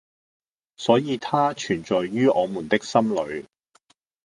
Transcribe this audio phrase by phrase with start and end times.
[0.77, 3.45] 所以它存在於我們的心裏！